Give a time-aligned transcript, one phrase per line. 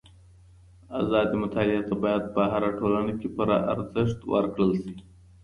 [1.01, 4.93] ازادي مطالعې ته بايد په هره ټولنه کي پوره ارزښت ورکړل سي.